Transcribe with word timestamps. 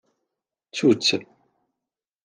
Ttu-t. 0.67 1.07